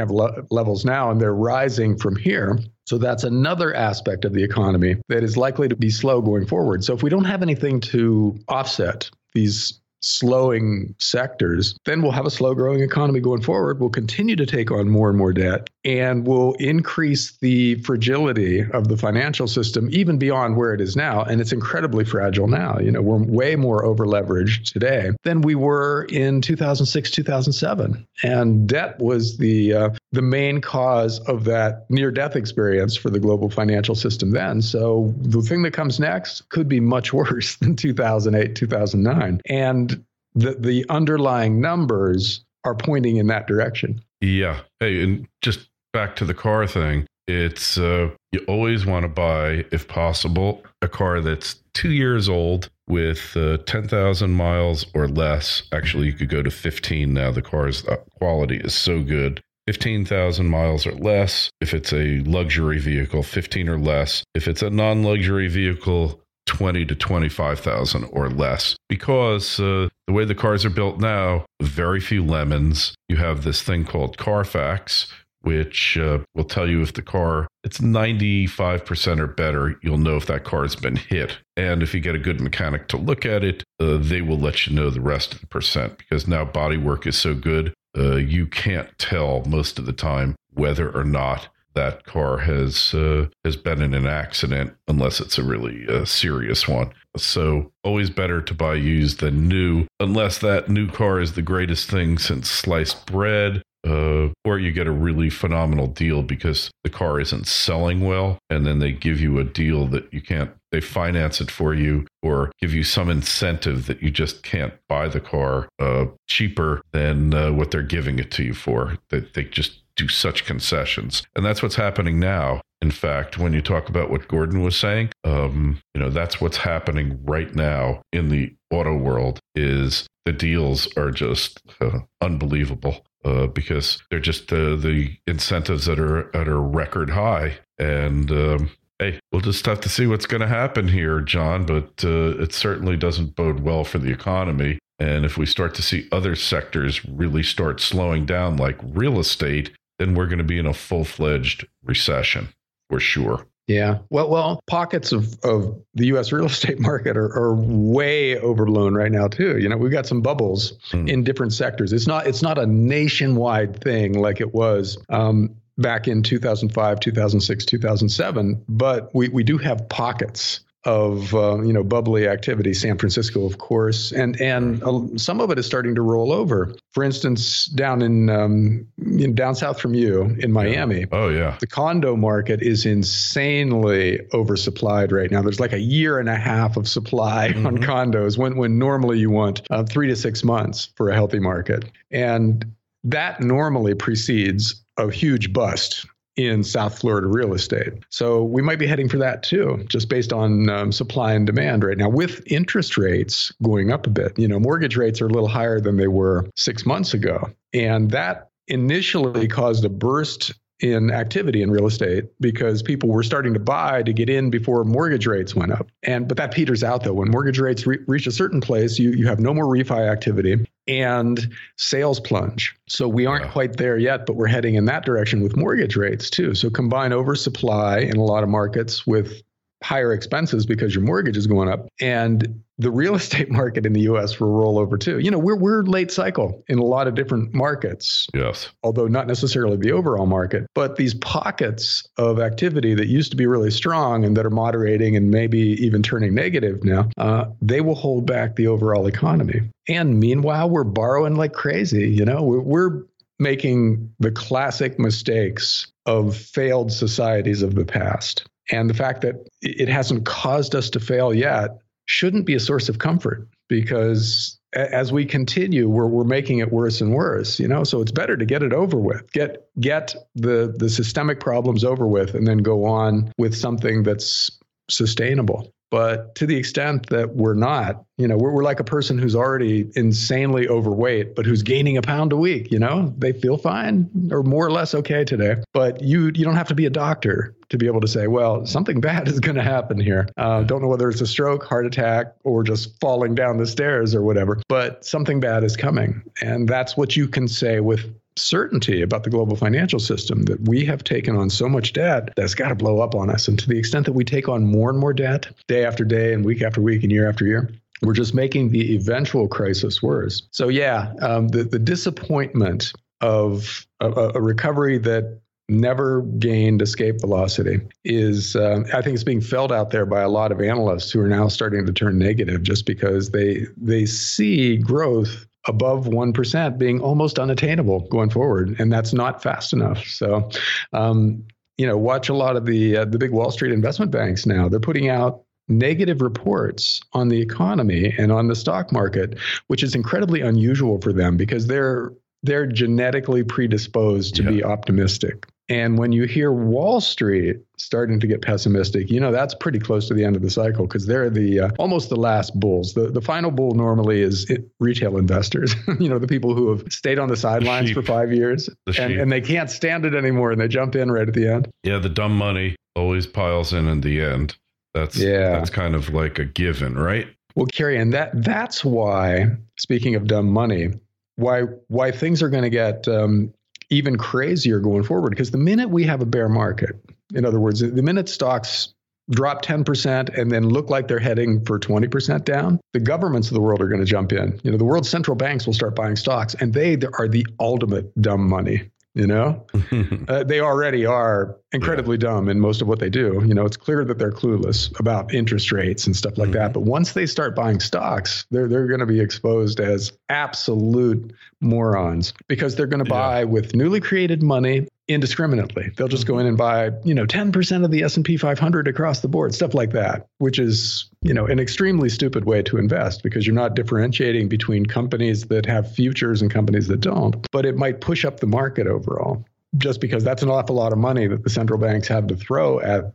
levels 0.51 0.85
now, 0.85 1.11
and 1.11 1.19
they're 1.19 1.33
rising 1.33 1.97
from 1.97 2.15
here. 2.15 2.59
So 2.85 2.97
that's 2.97 3.23
another 3.23 3.73
aspect 3.75 4.25
of 4.25 4.33
the 4.33 4.43
economy 4.43 4.97
that 5.09 5.23
is 5.23 5.37
likely 5.37 5.67
to 5.67 5.75
be 5.75 5.89
slow 5.89 6.21
going 6.21 6.47
forward. 6.47 6.83
So 6.83 6.93
if 6.93 7.03
we 7.03 7.09
don't 7.09 7.25
have 7.25 7.41
anything 7.41 7.79
to 7.81 8.39
offset 8.47 9.09
these 9.33 9.79
slowing 10.01 10.95
sectors, 10.99 11.77
then 11.85 12.01
we'll 12.01 12.11
have 12.11 12.25
a 12.25 12.31
slow 12.31 12.55
growing 12.55 12.81
economy 12.81 13.19
going 13.19 13.41
forward. 13.41 13.79
We'll 13.79 13.89
continue 13.89 14.35
to 14.35 14.45
take 14.45 14.71
on 14.71 14.89
more 14.89 15.09
and 15.09 15.17
more 15.17 15.33
debt 15.33 15.69
and 15.85 16.27
we'll 16.27 16.53
increase 16.53 17.37
the 17.37 17.75
fragility 17.83 18.61
of 18.71 18.87
the 18.87 18.97
financial 18.97 19.47
system 19.47 19.87
even 19.91 20.17
beyond 20.17 20.57
where 20.57 20.73
it 20.73 20.81
is 20.81 20.95
now. 20.95 21.23
And 21.23 21.39
it's 21.39 21.53
incredibly 21.53 22.03
fragile 22.03 22.47
now. 22.47 22.79
You 22.79 22.91
know, 22.91 23.01
we're 23.01 23.23
way 23.23 23.55
more 23.55 23.85
over 23.85 24.05
leveraged 24.05 24.71
today 24.71 25.11
than 25.23 25.41
we 25.41 25.55
were 25.55 26.05
in 26.09 26.41
2006, 26.41 27.11
2007. 27.11 28.07
And 28.23 28.67
debt 28.67 28.99
was 28.99 29.37
the 29.37 29.73
uh, 29.73 29.89
the 30.11 30.21
main 30.21 30.59
cause 30.61 31.19
of 31.21 31.43
that 31.45 31.85
near 31.89 32.11
death 32.11 32.35
experience 32.35 32.95
for 32.95 33.09
the 33.09 33.19
global 33.19 33.49
financial 33.49 33.95
system 33.95 34.31
then. 34.31 34.61
So 34.61 35.13
the 35.17 35.41
thing 35.41 35.61
that 35.63 35.71
comes 35.71 35.99
next 35.99 36.49
could 36.49 36.67
be 36.67 36.79
much 36.79 37.13
worse 37.13 37.55
than 37.57 37.75
2008, 37.75 38.55
2009. 38.55 39.41
And 39.45 40.03
the, 40.33 40.55
the 40.55 40.85
underlying 40.89 41.61
numbers 41.61 42.43
are 42.63 42.75
pointing 42.75 43.17
in 43.17 43.27
that 43.27 43.47
direction. 43.47 44.01
Yeah. 44.21 44.61
Hey, 44.79 45.01
and 45.03 45.27
just 45.41 45.69
back 45.93 46.15
to 46.17 46.25
the 46.25 46.33
car 46.33 46.67
thing. 46.67 47.05
It's 47.27 47.77
uh, 47.77 48.09
you 48.31 48.43
always 48.47 48.87
want 48.87 49.03
to 49.03 49.07
buy, 49.07 49.65
if 49.71 49.87
possible, 49.87 50.63
a 50.81 50.87
car 50.87 51.21
that's 51.21 51.61
two 51.73 51.91
years 51.91 52.27
old 52.27 52.69
with 52.87 53.37
uh, 53.37 53.57
10,000 53.65 54.31
miles 54.31 54.85
or 54.95 55.07
less. 55.07 55.61
Actually, 55.71 56.07
you 56.07 56.13
could 56.13 56.29
go 56.29 56.41
to 56.41 56.49
15 56.49 57.13
now. 57.13 57.31
The 57.31 57.43
car's 57.43 57.87
uh, 57.87 57.97
quality 58.17 58.57
is 58.57 58.73
so 58.73 59.03
good. 59.03 59.43
15,000 59.69 60.47
miles 60.47 60.87
or 60.87 60.93
less. 60.93 61.51
If 61.61 61.75
it's 61.75 61.93
a 61.93 62.21
luxury 62.21 62.79
vehicle, 62.79 63.21
15 63.21 63.69
or 63.69 63.77
less. 63.77 64.23
If 64.33 64.47
it's 64.47 64.63
a 64.63 64.71
non 64.71 65.03
luxury 65.03 65.47
vehicle, 65.47 66.19
20 66.47 66.85
to 66.85 66.95
25,000 66.95 68.05
or 68.05 68.31
less. 68.31 68.75
Because 68.87 69.59
uh, 69.59 69.89
the 70.07 70.13
way 70.13 70.25
the 70.25 70.33
cars 70.33 70.65
are 70.65 70.71
built 70.71 70.99
now, 70.99 71.45
very 71.61 71.99
few 71.99 72.25
lemons. 72.25 72.95
You 73.09 73.17
have 73.17 73.43
this 73.43 73.61
thing 73.61 73.85
called 73.85 74.17
Carfax, 74.17 75.13
which 75.41 75.99
uh, 75.99 76.17
will 76.33 76.45
tell 76.45 76.67
you 76.67 76.81
if 76.81 76.93
the 76.93 77.03
car 77.03 77.47
it's 77.63 77.79
95% 77.79 79.19
or 79.19 79.27
better 79.27 79.77
you'll 79.83 79.97
know 79.97 80.15
if 80.15 80.25
that 80.25 80.43
car 80.43 80.63
has 80.63 80.75
been 80.75 80.95
hit 80.95 81.37
and 81.55 81.83
if 81.83 81.93
you 81.93 81.99
get 81.99 82.15
a 82.15 82.19
good 82.19 82.41
mechanic 82.41 82.87
to 82.87 82.97
look 82.97 83.25
at 83.25 83.43
it 83.43 83.63
uh, 83.79 83.97
they 83.97 84.21
will 84.21 84.37
let 84.37 84.65
you 84.65 84.75
know 84.75 84.89
the 84.89 85.01
rest 85.01 85.33
of 85.33 85.41
the 85.41 85.47
percent 85.47 85.97
because 85.97 86.27
now 86.27 86.43
body 86.43 86.77
work 86.77 87.07
is 87.07 87.17
so 87.17 87.33
good 87.33 87.73
uh, 87.99 88.15
you 88.15 88.47
can't 88.47 88.97
tell 88.97 89.43
most 89.45 89.77
of 89.77 89.85
the 89.85 89.93
time 89.93 90.35
whether 90.53 90.89
or 90.95 91.03
not 91.03 91.49
that 91.75 92.03
car 92.03 92.39
has 92.39 92.93
uh, 92.93 93.27
has 93.45 93.55
been 93.55 93.81
in 93.81 93.93
an 93.93 94.07
accident 94.07 94.75
unless 94.87 95.19
it's 95.19 95.37
a 95.37 95.43
really 95.43 95.87
uh, 95.87 96.03
serious 96.03 96.67
one. 96.67 96.91
So 97.15 97.71
always 97.83 98.09
better 98.09 98.41
to 98.41 98.53
buy 98.53 98.75
used 98.75 99.19
than 99.19 99.47
new, 99.47 99.85
unless 99.99 100.39
that 100.39 100.69
new 100.69 100.89
car 100.89 101.19
is 101.19 101.33
the 101.33 101.41
greatest 101.41 101.89
thing 101.89 102.17
since 102.17 102.49
sliced 102.49 103.05
bread 103.05 103.61
uh, 103.87 104.29
or 104.43 104.59
you 104.59 104.71
get 104.71 104.87
a 104.87 104.91
really 104.91 105.29
phenomenal 105.29 105.87
deal 105.87 106.21
because 106.21 106.71
the 106.83 106.89
car 106.89 107.19
isn't 107.19 107.47
selling 107.47 108.05
well, 108.05 108.39
and 108.49 108.65
then 108.65 108.79
they 108.79 108.91
give 108.91 109.19
you 109.19 109.39
a 109.39 109.43
deal 109.43 109.87
that 109.87 110.11
you 110.13 110.21
can't. 110.21 110.51
They 110.71 110.81
finance 110.81 111.41
it 111.41 111.49
for 111.49 111.73
you, 111.73 112.05
or 112.21 112.51
give 112.59 112.73
you 112.73 112.83
some 112.83 113.09
incentive 113.09 113.87
that 113.87 114.03
you 114.03 114.11
just 114.11 114.43
can't 114.43 114.73
buy 114.87 115.07
the 115.07 115.19
car 115.19 115.69
uh, 115.79 116.05
cheaper 116.27 116.81
than 116.91 117.33
uh, 117.33 117.51
what 117.51 117.71
they're 117.71 117.81
giving 117.81 118.19
it 118.19 118.31
to 118.31 118.43
you 118.43 118.53
for. 118.53 118.97
That 119.09 119.33
they, 119.33 119.43
they 119.43 119.49
just 119.49 119.81
do 119.95 120.07
such 120.07 120.45
concessions, 120.45 121.23
and 121.35 121.45
that's 121.45 121.63
what's 121.63 121.75
happening 121.75 122.19
now. 122.19 122.61
In 122.81 122.91
fact, 122.91 123.37
when 123.37 123.51
you 123.51 123.61
talk 123.61 123.89
about 123.89 124.09
what 124.09 124.29
Gordon 124.29 124.61
was 124.61 124.75
saying, 124.75 125.09
um, 125.23 125.81
you 125.93 126.01
know 126.01 126.09
that's 126.09 126.39
what's 126.39 126.57
happening 126.57 127.19
right 127.23 127.53
now 127.55 128.01
in 128.11 128.29
the 128.29 128.53
auto 128.71 128.95
world. 128.95 129.39
Is 129.55 130.07
the 130.25 130.33
deals 130.33 130.87
are 130.95 131.11
just 131.11 131.61
uh, 131.81 131.99
unbelievable 132.21 133.03
uh, 133.25 133.47
because 133.47 134.01
they're 134.09 134.19
just 134.19 134.47
the 134.47 135.15
incentives 135.27 135.85
that 135.85 135.99
are 135.99 136.35
at 136.35 136.47
a 136.47 136.55
record 136.55 137.09
high. 137.09 137.57
And 137.77 138.31
um, 138.31 138.71
hey, 138.99 139.19
we'll 139.31 139.41
just 139.41 139.65
have 139.65 139.81
to 139.81 139.89
see 139.89 140.07
what's 140.07 140.25
going 140.25 140.41
to 140.41 140.47
happen 140.47 140.87
here, 140.87 141.21
John. 141.21 141.65
But 141.65 142.03
uh, 142.03 142.37
it 142.39 142.53
certainly 142.53 142.97
doesn't 142.97 143.35
bode 143.35 143.61
well 143.61 143.83
for 143.83 143.97
the 143.97 144.11
economy. 144.11 144.79
And 144.99 145.25
if 145.25 145.37
we 145.37 145.45
start 145.45 145.73
to 145.75 145.81
see 145.81 146.07
other 146.11 146.35
sectors 146.35 147.05
really 147.05 147.43
start 147.43 147.79
slowing 147.79 148.25
down, 148.25 148.57
like 148.57 148.77
real 148.83 149.19
estate, 149.19 149.71
then 149.97 150.13
we're 150.13 150.27
going 150.27 150.39
to 150.39 150.43
be 150.43 150.59
in 150.59 150.65
a 150.65 150.73
full 150.73 151.05
fledged 151.05 151.67
recession 151.83 152.49
for 152.89 152.99
sure. 152.99 153.45
Yeah. 153.69 153.99
Well, 154.09 154.29
well, 154.29 154.63
pockets 154.65 155.11
of, 155.11 155.37
of 155.43 155.79
the 155.93 156.07
U.S. 156.07 156.31
real 156.31 156.47
estate 156.47 156.79
market 156.79 157.15
are, 157.15 157.31
are 157.37 157.53
way 157.55 158.37
overblown 158.39 158.95
right 158.95 159.11
now 159.11 159.27
too. 159.27 159.59
You 159.59 159.69
know, 159.69 159.77
we've 159.77 159.91
got 159.91 160.07
some 160.07 160.21
bubbles 160.21 160.73
mm. 160.89 161.07
in 161.07 161.23
different 161.23 161.53
sectors. 161.53 161.93
It's 161.93 162.07
not 162.07 162.25
it's 162.25 162.41
not 162.41 162.57
a 162.57 162.65
nationwide 162.65 163.79
thing 163.81 164.13
like 164.19 164.41
it 164.41 164.55
was 164.55 164.97
um, 165.09 165.55
back 165.77 166.07
in 166.07 166.23
2005, 166.23 166.99
2006, 166.99 167.65
2007. 167.65 168.65
But 168.67 169.13
we 169.13 169.29
we 169.29 169.43
do 169.43 169.59
have 169.59 169.87
pockets 169.87 170.61
of 170.85 171.33
uh, 171.35 171.61
you 171.61 171.73
know 171.73 171.83
bubbly 171.83 172.27
activity. 172.27 172.73
San 172.73 172.97
Francisco, 172.97 173.45
of 173.45 173.57
course, 173.57 174.11
and 174.11 174.39
and 174.39 174.81
uh, 174.83 175.01
some 175.17 175.41
of 175.41 175.51
it 175.51 175.59
is 175.59 175.65
starting 175.65 175.95
to 175.95 176.01
roll 176.01 176.31
over. 176.31 176.73
For 176.91 177.03
instance, 177.03 177.65
down 177.65 178.01
in, 178.01 178.29
um, 178.29 178.87
in 178.97 179.35
down 179.35 179.55
south 179.55 179.79
from 179.79 179.93
you 179.93 180.35
in 180.39 180.51
Miami. 180.51 181.05
Oh 181.11 181.29
yeah, 181.29 181.57
the 181.59 181.67
condo 181.67 182.15
market 182.15 182.61
is 182.61 182.85
insanely 182.85 184.19
oversupplied 184.31 185.11
right 185.11 185.29
now. 185.29 185.41
There's 185.41 185.59
like 185.59 185.73
a 185.73 185.79
year 185.79 186.19
and 186.19 186.29
a 186.29 186.37
half 186.37 186.77
of 186.77 186.87
supply 186.87 187.49
mm-hmm. 187.53 187.67
on 187.67 187.77
condos 187.79 188.37
when 188.37 188.55
when 188.55 188.79
normally 188.79 189.19
you 189.19 189.29
want 189.29 189.61
uh, 189.69 189.83
three 189.83 190.07
to 190.07 190.15
six 190.15 190.43
months 190.43 190.89
for 190.95 191.09
a 191.09 191.13
healthy 191.13 191.39
market, 191.39 191.85
and 192.11 192.65
that 193.03 193.41
normally 193.41 193.95
precedes 193.95 194.83
a 194.97 195.09
huge 195.09 195.53
bust 195.53 196.05
in 196.39 196.63
South 196.63 196.97
Florida 196.97 197.27
real 197.27 197.53
estate. 197.53 197.91
So 198.09 198.45
we 198.45 198.61
might 198.61 198.79
be 198.79 198.87
heading 198.87 199.09
for 199.09 199.17
that 199.17 199.43
too, 199.43 199.85
just 199.89 200.07
based 200.07 200.31
on 200.31 200.69
um, 200.69 200.91
supply 200.93 201.33
and 201.33 201.45
demand 201.45 201.83
right 201.83 201.97
now. 201.97 202.07
With 202.07 202.41
interest 202.49 202.97
rates 202.97 203.51
going 203.61 203.91
up 203.91 204.07
a 204.07 204.09
bit, 204.09 204.39
you 204.39 204.47
know, 204.47 204.57
mortgage 204.57 204.95
rates 204.95 205.19
are 205.19 205.25
a 205.25 205.29
little 205.29 205.49
higher 205.49 205.81
than 205.81 205.97
they 205.97 206.07
were 206.07 206.49
six 206.55 206.85
months 206.85 207.13
ago. 207.13 207.49
And 207.73 208.11
that 208.11 208.51
initially 208.69 209.49
caused 209.49 209.83
a 209.83 209.89
burst 209.89 210.53
in 210.79 211.11
activity 211.11 211.61
in 211.61 211.69
real 211.69 211.87
estate 211.87 212.23
because 212.39 212.81
people 212.81 213.09
were 213.09 213.21
starting 213.21 213.53
to 213.53 213.59
buy 213.59 214.01
to 214.03 214.13
get 214.13 214.29
in 214.29 214.49
before 214.49 214.85
mortgage 214.85 215.27
rates 215.27 215.53
went 215.53 215.73
up. 215.73 215.89
And 216.03 216.25
but 216.25 216.37
that 216.37 216.53
peters 216.53 216.85
out 216.85 217.03
though. 217.03 217.15
When 217.15 217.29
mortgage 217.29 217.59
rates 217.59 217.85
re- 217.85 217.99
reach 218.07 218.27
a 218.27 218.31
certain 218.31 218.61
place, 218.61 218.97
you 218.97 219.11
you 219.11 219.27
have 219.27 219.41
no 219.41 219.53
more 219.53 219.65
refi 219.65 220.09
activity 220.09 220.65
and 220.89 221.47
sales 221.77 222.19
plunge. 222.19 222.75
So 222.87 223.07
we 223.07 223.25
aren't 223.25 223.45
yeah. 223.45 223.51
quite 223.51 223.77
there 223.77 223.97
yet, 223.97 224.25
but 224.25 224.35
we're 224.35 224.47
heading 224.47 224.75
in 224.75 224.85
that 224.85 225.05
direction 225.05 225.41
with 225.41 225.55
mortgage 225.55 225.95
rates 225.95 226.29
too. 226.29 226.55
So 226.55 226.69
combine 226.69 227.13
oversupply 227.13 227.99
in 227.99 228.17
a 228.17 228.23
lot 228.23 228.43
of 228.43 228.49
markets 228.49 229.05
with 229.05 229.43
higher 229.83 230.13
expenses 230.13 230.65
because 230.65 230.93
your 230.93 231.03
mortgage 231.03 231.37
is 231.37 231.47
going 231.47 231.69
up 231.69 231.87
and 232.01 232.61
the 232.77 232.91
real 232.91 233.15
estate 233.15 233.51
market 233.51 233.85
in 233.85 233.93
the 233.93 234.01
US 234.01 234.39
will 234.39 234.51
roll 234.51 234.79
over 234.79 234.97
too. 234.97 235.19
You 235.19 235.31
know, 235.31 235.37
we're 235.37 235.55
we're 235.55 235.83
late 235.83 236.11
cycle 236.11 236.63
in 236.67 236.79
a 236.79 236.83
lot 236.83 237.07
of 237.07 237.15
different 237.15 237.53
markets. 237.53 238.27
Yes. 238.33 238.69
Although 238.83 239.07
not 239.07 239.27
necessarily 239.27 239.77
the 239.77 239.91
overall 239.91 240.25
market, 240.25 240.65
but 240.73 240.95
these 240.95 241.13
pockets 241.13 242.07
of 242.17 242.39
activity 242.39 242.93
that 242.95 243.07
used 243.07 243.31
to 243.31 243.37
be 243.37 243.45
really 243.45 243.71
strong 243.71 244.25
and 244.25 244.35
that 244.37 244.45
are 244.45 244.51
moderating 244.51 245.15
and 245.15 245.29
maybe 245.29 245.59
even 245.59 246.01
turning 246.01 246.33
negative 246.33 246.83
now, 246.83 247.09
uh, 247.17 247.45
they 247.61 247.81
will 247.81 247.95
hold 247.95 248.25
back 248.25 248.55
the 248.55 248.67
overall 248.67 249.07
economy. 249.07 249.61
And 249.87 250.19
meanwhile, 250.19 250.69
we're 250.69 250.83
borrowing 250.83 251.35
like 251.35 251.53
crazy. 251.53 252.09
You 252.09 252.25
know, 252.25 252.43
we're, 252.43 252.61
we're 252.61 253.03
making 253.39 254.13
the 254.19 254.31
classic 254.31 254.99
mistakes 254.99 255.87
of 256.05 256.35
failed 256.35 256.91
societies 256.91 257.61
of 257.61 257.75
the 257.75 257.85
past. 257.85 258.45
And 258.71 258.89
the 258.89 258.93
fact 258.93 259.21
that 259.21 259.35
it 259.61 259.89
hasn't 259.89 260.25
caused 260.25 260.75
us 260.75 260.89
to 260.91 260.99
fail 260.99 261.33
yet 261.33 261.79
shouldn't 262.05 262.45
be 262.45 262.55
a 262.55 262.59
source 262.59 262.89
of 262.89 262.99
comfort 262.99 263.47
because 263.67 264.59
as 264.73 265.11
we 265.11 265.25
continue 265.25 265.89
we're, 265.89 266.07
we're 266.07 266.23
making 266.23 266.59
it 266.59 266.71
worse 266.71 267.01
and 267.01 267.13
worse 267.13 267.59
you 267.59 267.67
know? 267.67 267.83
So 267.83 268.01
it's 268.01 268.11
better 268.11 268.37
to 268.37 268.45
get 268.45 268.63
it 268.63 268.73
over 268.73 268.97
with 268.97 269.31
get 269.31 269.67
get 269.79 270.15
the 270.35 270.73
the 270.77 270.89
systemic 270.89 271.39
problems 271.39 271.83
over 271.83 272.07
with 272.07 272.35
and 272.35 272.47
then 272.47 272.59
go 272.59 272.85
on 272.85 273.31
with 273.37 273.55
something 273.55 274.03
that's 274.03 274.51
sustainable 274.89 275.71
but 275.91 276.35
to 276.35 276.45
the 276.45 276.55
extent 276.55 277.07
that 277.09 277.35
we're 277.35 277.53
not, 277.53 278.03
you 278.17 278.27
know, 278.27 278.37
we're, 278.37 278.51
we're 278.51 278.63
like 278.63 278.79
a 278.79 278.83
person 278.83 279.17
who's 279.17 279.35
already 279.35 279.89
insanely 279.95 280.67
overweight, 280.67 281.35
but 281.35 281.45
who's 281.45 281.63
gaining 281.63 281.97
a 281.97 282.01
pound 282.01 282.31
a 282.31 282.37
week, 282.37 282.71
you 282.71 282.79
know, 282.79 283.13
they 283.17 283.33
feel 283.33 283.57
fine 283.57 284.09
or 284.31 284.43
more 284.43 284.65
or 284.65 284.71
less 284.71 284.93
okay 284.93 285.23
today. 285.23 285.55
But 285.73 286.01
you 286.01 286.25
you 286.35 286.45
don't 286.45 286.55
have 286.55 286.67
to 286.67 286.75
be 286.75 286.85
a 286.85 286.89
doctor 286.89 287.55
to 287.69 287.77
be 287.77 287.87
able 287.87 288.01
to 288.01 288.07
say, 288.07 288.27
well, 288.27 288.65
something 288.65 288.99
bad 288.99 289.27
is 289.27 289.39
going 289.39 289.55
to 289.55 289.63
happen 289.63 289.99
here. 289.99 290.27
Uh, 290.37 290.63
don't 290.63 290.81
know 290.81 290.87
whether 290.87 291.09
it's 291.09 291.21
a 291.21 291.27
stroke, 291.27 291.63
heart 291.63 291.85
attack, 291.85 292.33
or 292.43 292.63
just 292.63 292.99
falling 292.99 293.35
down 293.35 293.57
the 293.57 293.67
stairs 293.67 294.15
or 294.15 294.23
whatever, 294.23 294.59
but 294.67 295.05
something 295.05 295.39
bad 295.39 295.63
is 295.63 295.77
coming. 295.77 296.21
And 296.41 296.67
that's 296.67 296.97
what 296.97 297.15
you 297.15 297.27
can 297.27 297.47
say 297.47 297.79
with 297.79 298.11
certainty 298.39 299.01
about 299.01 299.23
the 299.23 299.29
global 299.29 299.55
financial 299.55 299.99
system 299.99 300.43
that 300.43 300.67
we 300.67 300.85
have 300.85 301.03
taken 301.03 301.35
on 301.35 301.49
so 301.49 301.69
much 301.69 301.93
debt 301.93 302.29
that's 302.35 302.55
got 302.55 302.69
to 302.69 302.75
blow 302.75 302.99
up 302.99 303.15
on 303.15 303.29
us. 303.29 303.47
And 303.47 303.57
to 303.59 303.67
the 303.67 303.77
extent 303.77 304.05
that 304.05 304.13
we 304.13 304.23
take 304.23 304.49
on 304.49 304.65
more 304.65 304.89
and 304.89 304.99
more 304.99 305.13
debt 305.13 305.47
day 305.67 305.85
after 305.85 306.03
day 306.03 306.33
and 306.33 306.45
week 306.45 306.61
after 306.61 306.81
week 306.81 307.03
and 307.03 307.11
year 307.11 307.27
after 307.27 307.45
year, 307.45 307.69
we're 308.01 308.13
just 308.13 308.33
making 308.33 308.69
the 308.69 308.95
eventual 308.95 309.47
crisis 309.47 310.01
worse. 310.01 310.43
So 310.51 310.69
yeah, 310.69 311.13
um, 311.21 311.49
the 311.49 311.63
the 311.63 311.79
disappointment 311.79 312.93
of 313.21 313.85
a, 313.99 314.31
a 314.35 314.41
recovery 314.41 314.97
that 314.99 315.39
never 315.69 316.21
gained 316.21 316.81
escape 316.81 317.21
velocity 317.21 317.79
is 318.03 318.55
uh, 318.55 318.83
i 318.91 319.01
think 319.01 319.13
it's 319.13 319.23
being 319.23 319.39
felt 319.39 319.71
out 319.71 319.91
there 319.91 320.05
by 320.05 320.21
a 320.21 320.29
lot 320.29 320.51
of 320.51 320.59
analysts 320.59 321.11
who 321.11 321.21
are 321.21 321.27
now 321.27 321.47
starting 321.47 321.85
to 321.85 321.93
turn 321.93 322.17
negative 322.17 322.63
just 322.63 322.87
because 322.87 323.29
they 323.29 323.67
they 323.77 324.05
see 324.05 324.77
growth 324.77 325.45
above 325.67 326.05
1% 326.05 326.77
being 326.77 327.01
almost 327.01 327.37
unattainable 327.37 328.01
going 328.09 328.29
forward 328.29 328.75
and 328.79 328.91
that's 328.91 329.13
not 329.13 329.43
fast 329.43 329.73
enough 329.73 330.03
so 330.05 330.49
um, 330.93 331.43
you 331.77 331.85
know 331.85 331.97
watch 331.97 332.29
a 332.29 332.33
lot 332.33 332.55
of 332.55 332.65
the 332.65 332.97
uh, 332.97 333.05
the 333.05 333.17
big 333.17 333.31
wall 333.31 333.51
street 333.51 333.71
investment 333.71 334.11
banks 334.11 334.45
now 334.45 334.69
they're 334.69 334.79
putting 334.79 335.09
out 335.09 335.43
negative 335.67 336.21
reports 336.21 337.01
on 337.13 337.27
the 337.27 337.39
economy 337.41 338.13
and 338.17 338.31
on 338.31 338.47
the 338.47 338.55
stock 338.55 338.91
market 338.91 339.37
which 339.67 339.83
is 339.83 339.95
incredibly 339.95 340.41
unusual 340.41 340.99
for 341.01 341.11
them 341.13 341.35
because 341.35 341.67
they're 341.67 342.11
they're 342.43 342.65
genetically 342.65 343.43
predisposed 343.43 344.35
to 344.35 344.43
yeah. 344.43 344.49
be 344.49 344.63
optimistic. 344.63 345.47
And 345.69 345.99
when 345.99 346.11
you 346.11 346.23
hear 346.23 346.51
Wall 346.51 346.99
Street 346.99 347.57
starting 347.77 348.19
to 348.19 348.27
get 348.27 348.41
pessimistic, 348.41 349.11
you 349.11 349.19
know 349.19 349.31
that's 349.31 349.53
pretty 349.53 349.77
close 349.77 350.07
to 350.07 350.15
the 350.15 350.25
end 350.25 350.35
of 350.35 350.41
the 350.41 350.49
cycle 350.49 350.87
because 350.87 351.05
they're 351.05 351.29
the 351.29 351.59
uh, 351.59 351.69
almost 351.77 352.09
the 352.09 352.15
last 352.15 352.59
bulls. 352.59 352.93
The 352.93 353.09
the 353.09 353.21
final 353.21 353.51
bull 353.51 353.75
normally 353.75 354.21
is 354.21 354.49
it, 354.49 354.67
retail 354.79 355.17
investors, 355.17 355.75
you 355.99 356.09
know, 356.09 356.17
the 356.17 356.27
people 356.27 356.55
who 356.55 356.69
have 356.69 356.91
stayed 356.91 357.19
on 357.19 357.27
the 357.27 357.37
sidelines 357.37 357.91
for 357.91 358.01
five 358.01 358.33
years 358.33 358.69
the 358.85 359.01
and, 359.01 359.13
and 359.13 359.31
they 359.31 359.41
can't 359.41 359.69
stand 359.69 360.05
it 360.05 360.15
anymore 360.15 360.51
and 360.51 360.59
they 360.59 360.67
jump 360.67 360.95
in 360.95 361.11
right 361.11 361.27
at 361.27 361.33
the 361.33 361.47
end. 361.47 361.69
Yeah, 361.83 361.99
the 361.99 362.09
dumb 362.09 362.35
money 362.35 362.75
always 362.95 363.27
piles 363.27 363.71
in 363.71 363.87
in 363.87 364.01
the 364.01 364.21
end. 364.21 364.55
That's 364.93 365.17
yeah. 365.17 365.51
that's 365.51 365.69
kind 365.69 365.95
of 365.95 366.09
like 366.09 366.39
a 366.39 366.45
given, 366.45 366.97
right? 366.97 367.27
Well, 367.55 367.67
Kerry, 367.67 367.99
and 367.99 368.13
that 368.13 368.31
that's 368.43 368.83
why 368.83 369.47
speaking 369.77 370.15
of 370.15 370.27
dumb 370.27 370.49
money, 370.49 370.93
why 371.35 371.61
why 371.87 372.11
things 372.11 372.41
are 372.41 372.49
going 372.49 372.63
to 372.63 372.69
get 372.69 373.07
um, 373.07 373.53
even 373.89 374.17
crazier 374.17 374.79
going 374.79 375.03
forward. 375.03 375.31
Because 375.31 375.51
the 375.51 375.57
minute 375.57 375.89
we 375.89 376.03
have 376.03 376.21
a 376.21 376.25
bear 376.25 376.49
market, 376.49 376.95
in 377.33 377.45
other 377.45 377.59
words, 377.59 377.79
the 377.79 378.01
minute 378.03 378.29
stocks 378.29 378.93
drop 379.29 379.63
10% 379.63 380.37
and 380.37 380.51
then 380.51 380.67
look 380.67 380.89
like 380.89 381.07
they're 381.07 381.19
heading 381.19 381.63
for 381.65 381.79
20% 381.79 382.43
down, 382.45 382.79
the 382.93 382.99
governments 382.99 383.49
of 383.49 383.53
the 383.53 383.61
world 383.61 383.81
are 383.81 383.87
going 383.87 383.99
to 383.99 384.05
jump 384.05 384.31
in. 384.31 384.59
You 384.63 384.71
know, 384.71 384.77
the 384.77 384.85
world's 384.85 385.09
central 385.09 385.35
banks 385.35 385.65
will 385.65 385.73
start 385.73 385.95
buying 385.95 386.15
stocks, 386.15 386.55
and 386.55 386.73
they 386.73 386.97
are 387.17 387.27
the 387.27 387.45
ultimate 387.59 388.19
dumb 388.21 388.47
money 388.47 388.89
you 389.15 389.25
know 389.25 389.65
uh, 390.27 390.43
they 390.43 390.59
already 390.59 391.05
are 391.05 391.57
incredibly 391.71 392.15
yeah. 392.15 392.29
dumb 392.29 392.49
in 392.49 392.59
most 392.59 392.81
of 392.81 392.87
what 392.87 392.99
they 392.99 393.09
do 393.09 393.41
you 393.45 393.53
know 393.53 393.65
it's 393.65 393.77
clear 393.77 394.05
that 394.05 394.17
they're 394.17 394.31
clueless 394.31 394.97
about 394.99 395.33
interest 395.33 395.71
rates 395.71 396.05
and 396.05 396.15
stuff 396.15 396.37
like 396.37 396.49
mm-hmm. 396.49 396.59
that 396.59 396.73
but 396.73 396.81
once 396.81 397.13
they 397.13 397.25
start 397.25 397.55
buying 397.55 397.79
stocks 397.79 398.45
they're 398.51 398.67
they're 398.67 398.87
going 398.87 398.99
to 398.99 399.05
be 399.05 399.19
exposed 399.19 399.79
as 399.79 400.13
absolute 400.29 401.33
morons 401.59 402.33
because 402.47 402.75
they're 402.75 402.87
going 402.87 403.03
to 403.03 403.09
buy 403.09 403.39
yeah. 403.39 403.45
with 403.45 403.75
newly 403.75 403.99
created 403.99 404.43
money 404.43 404.87
indiscriminately. 405.09 405.91
They'll 405.95 406.07
just 406.07 406.27
go 406.27 406.37
in 406.37 406.45
and 406.45 406.57
buy, 406.57 406.91
you 407.03 407.15
know, 407.15 407.25
10% 407.25 407.83
of 407.83 407.91
the 407.91 408.03
S&P 408.03 408.37
500 408.37 408.87
across 408.87 409.21
the 409.21 409.27
board, 409.27 409.55
stuff 409.55 409.73
like 409.73 409.91
that, 409.91 410.27
which 410.37 410.59
is, 410.59 411.09
you 411.21 411.33
know, 411.33 411.47
an 411.47 411.59
extremely 411.59 412.09
stupid 412.09 412.45
way 412.45 412.61
to 412.63 412.77
invest 412.77 413.23
because 413.23 413.45
you're 413.45 413.55
not 413.55 413.75
differentiating 413.75 414.47
between 414.47 414.85
companies 414.85 415.45
that 415.47 415.65
have 415.65 415.91
futures 415.93 416.41
and 416.41 416.51
companies 416.51 416.87
that 416.87 417.01
don't, 417.01 417.47
but 417.51 417.65
it 417.65 417.75
might 417.75 418.01
push 418.01 418.23
up 418.23 418.39
the 418.39 418.47
market 418.47 418.85
overall 418.85 419.43
just 419.77 419.99
because 419.99 420.23
that's 420.23 420.43
an 420.43 420.49
awful 420.49 420.75
lot 420.75 420.93
of 420.93 420.99
money 420.99 421.27
that 421.27 421.43
the 421.43 421.49
central 421.49 421.79
banks 421.79 422.07
have 422.07 422.27
to 422.27 422.35
throw 422.35 422.79
at 422.79 423.13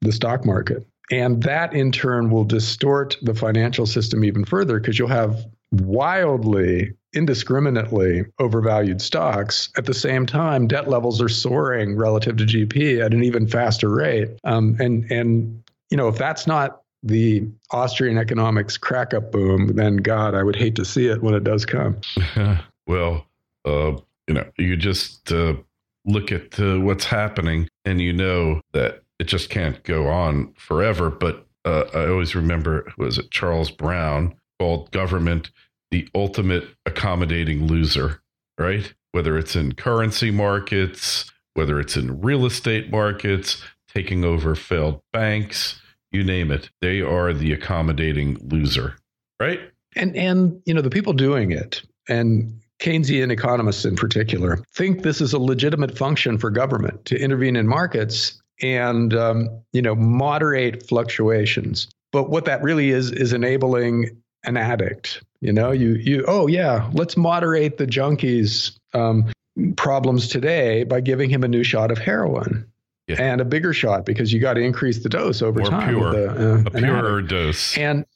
the 0.00 0.12
stock 0.12 0.44
market. 0.44 0.86
And 1.10 1.42
that 1.42 1.74
in 1.74 1.92
turn 1.92 2.30
will 2.30 2.44
distort 2.44 3.16
the 3.20 3.34
financial 3.34 3.84
system 3.84 4.24
even 4.24 4.44
further 4.44 4.80
because 4.80 4.98
you'll 4.98 5.08
have 5.08 5.44
wildly 5.80 6.94
indiscriminately 7.14 8.24
overvalued 8.38 9.00
stocks. 9.00 9.70
At 9.76 9.86
the 9.86 9.94
same 9.94 10.26
time, 10.26 10.66
debt 10.66 10.88
levels 10.88 11.20
are 11.20 11.28
soaring 11.28 11.96
relative 11.96 12.36
to 12.38 12.44
GP 12.44 13.04
at 13.04 13.14
an 13.14 13.22
even 13.22 13.46
faster 13.46 13.88
rate. 13.88 14.30
Um, 14.44 14.76
and 14.80 15.10
and 15.10 15.62
you 15.90 15.96
know 15.96 16.08
if 16.08 16.16
that's 16.16 16.46
not 16.46 16.80
the 17.02 17.46
Austrian 17.70 18.18
economics 18.18 18.76
crack 18.76 19.12
up 19.14 19.30
boom, 19.30 19.76
then 19.76 19.98
God, 19.98 20.34
I 20.34 20.42
would 20.42 20.56
hate 20.56 20.74
to 20.76 20.84
see 20.84 21.06
it 21.06 21.22
when 21.22 21.34
it 21.34 21.44
does 21.44 21.66
come. 21.66 21.98
well, 22.86 23.26
uh, 23.66 23.92
you 24.26 24.34
know, 24.34 24.50
you 24.56 24.76
just 24.76 25.30
uh, 25.30 25.54
look 26.06 26.32
at 26.32 26.58
uh, 26.58 26.80
what's 26.80 27.04
happening, 27.04 27.68
and 27.84 28.00
you 28.00 28.12
know 28.12 28.60
that 28.72 29.02
it 29.18 29.24
just 29.24 29.50
can't 29.50 29.82
go 29.84 30.08
on 30.08 30.52
forever. 30.54 31.10
But 31.10 31.46
uh, 31.64 31.84
I 31.94 32.08
always 32.08 32.34
remember 32.34 32.90
was 32.96 33.18
it 33.18 33.30
Charles 33.30 33.70
Brown 33.70 34.34
called 34.58 34.90
government 34.90 35.50
the 35.94 36.08
ultimate 36.12 36.64
accommodating 36.86 37.68
loser, 37.68 38.20
right? 38.58 38.92
Whether 39.12 39.38
it's 39.38 39.54
in 39.54 39.76
currency 39.76 40.32
markets, 40.32 41.30
whether 41.54 41.78
it's 41.78 41.96
in 41.96 42.20
real 42.20 42.46
estate 42.46 42.90
markets, 42.90 43.62
taking 43.94 44.24
over 44.24 44.56
failed 44.56 45.00
banks, 45.12 45.80
you 46.10 46.24
name 46.24 46.50
it. 46.50 46.68
They 46.80 47.00
are 47.00 47.32
the 47.32 47.52
accommodating 47.52 48.38
loser, 48.48 48.96
right? 49.38 49.60
And 49.94 50.16
and 50.16 50.60
you 50.66 50.74
know 50.74 50.80
the 50.80 50.90
people 50.90 51.12
doing 51.12 51.52
it 51.52 51.80
and 52.08 52.52
Keynesian 52.80 53.30
economists 53.30 53.84
in 53.84 53.94
particular 53.94 54.64
think 54.74 55.04
this 55.04 55.20
is 55.20 55.32
a 55.32 55.38
legitimate 55.38 55.96
function 55.96 56.38
for 56.38 56.50
government 56.50 57.04
to 57.04 57.16
intervene 57.16 57.54
in 57.54 57.68
markets 57.68 58.42
and 58.60 59.14
um, 59.14 59.48
you 59.72 59.80
know 59.80 59.94
moderate 59.94 60.88
fluctuations. 60.88 61.86
But 62.10 62.30
what 62.30 62.46
that 62.46 62.64
really 62.64 62.90
is 62.90 63.12
is 63.12 63.32
enabling 63.32 64.10
an 64.44 64.56
addict. 64.56 65.22
You 65.44 65.52
know, 65.52 65.72
you 65.72 65.96
you 65.96 66.24
oh 66.26 66.46
yeah, 66.46 66.88
let's 66.94 67.18
moderate 67.18 67.76
the 67.76 67.86
junkies 67.86 68.78
um, 68.94 69.30
problems 69.76 70.28
today 70.28 70.84
by 70.84 71.02
giving 71.02 71.28
him 71.28 71.44
a 71.44 71.48
new 71.48 71.62
shot 71.62 71.90
of 71.90 71.98
heroin. 71.98 72.66
Yeah. 73.08 73.16
And 73.20 73.42
a 73.42 73.44
bigger 73.44 73.74
shot 73.74 74.06
because 74.06 74.32
you 74.32 74.40
got 74.40 74.54
to 74.54 74.62
increase 74.62 75.02
the 75.02 75.10
dose 75.10 75.42
over 75.42 75.60
More 75.60 75.68
time. 75.68 75.94
Pure, 75.94 76.14
a, 76.14 76.54
uh, 76.54 76.62
a 76.64 76.70
purer 76.70 77.20
dose. 77.20 77.76
And 77.76 78.06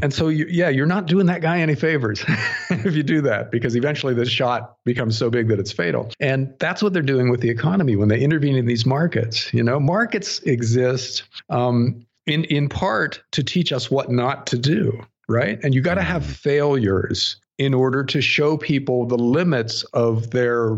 and 0.00 0.14
so 0.14 0.28
you, 0.28 0.46
yeah, 0.48 0.68
you're 0.68 0.86
not 0.86 1.06
doing 1.06 1.26
that 1.26 1.40
guy 1.40 1.58
any 1.58 1.74
favors 1.74 2.24
if 2.70 2.94
you 2.94 3.02
do 3.02 3.20
that 3.22 3.50
because 3.50 3.74
eventually 3.74 4.14
the 4.14 4.24
shot 4.24 4.76
becomes 4.84 5.18
so 5.18 5.28
big 5.28 5.48
that 5.48 5.58
it's 5.58 5.72
fatal. 5.72 6.12
And 6.20 6.54
that's 6.60 6.84
what 6.84 6.92
they're 6.92 7.02
doing 7.02 7.30
with 7.30 7.40
the 7.40 7.50
economy 7.50 7.96
when 7.96 8.06
they 8.06 8.20
intervene 8.20 8.54
in 8.54 8.66
these 8.66 8.86
markets. 8.86 9.52
You 9.52 9.64
know, 9.64 9.80
markets 9.80 10.38
exist 10.40 11.24
um, 11.48 12.06
in 12.26 12.44
in 12.44 12.68
part 12.68 13.24
to 13.32 13.42
teach 13.42 13.72
us 13.72 13.90
what 13.90 14.08
not 14.08 14.46
to 14.46 14.58
do 14.58 15.04
right? 15.30 15.58
And 15.62 15.74
you 15.74 15.80
got 15.80 15.94
to 15.94 16.00
mm-hmm. 16.00 16.10
have 16.10 16.26
failures 16.26 17.36
in 17.58 17.72
order 17.72 18.02
to 18.04 18.20
show 18.20 18.56
people 18.56 19.06
the 19.06 19.18
limits 19.18 19.84
of 19.92 20.30
their 20.30 20.76